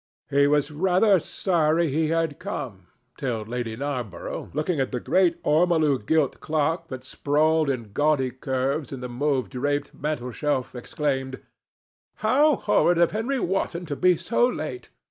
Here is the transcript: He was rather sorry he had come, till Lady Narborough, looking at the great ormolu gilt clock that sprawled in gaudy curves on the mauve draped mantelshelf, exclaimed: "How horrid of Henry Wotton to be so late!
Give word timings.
He 0.31 0.47
was 0.47 0.71
rather 0.71 1.19
sorry 1.19 1.89
he 1.91 2.07
had 2.07 2.39
come, 2.39 2.87
till 3.19 3.43
Lady 3.43 3.77
Narborough, 3.77 4.49
looking 4.51 4.79
at 4.79 4.91
the 4.91 4.99
great 4.99 5.39
ormolu 5.43 6.03
gilt 6.03 6.39
clock 6.39 6.87
that 6.87 7.03
sprawled 7.03 7.69
in 7.69 7.91
gaudy 7.93 8.31
curves 8.31 8.91
on 8.91 9.01
the 9.01 9.07
mauve 9.09 9.47
draped 9.47 9.93
mantelshelf, 9.93 10.73
exclaimed: 10.73 11.39
"How 12.15 12.55
horrid 12.55 12.97
of 12.97 13.11
Henry 13.11 13.39
Wotton 13.39 13.85
to 13.85 13.95
be 13.95 14.17
so 14.17 14.47
late! 14.47 14.89